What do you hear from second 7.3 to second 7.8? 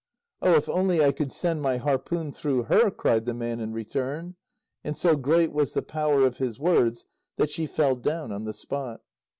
that she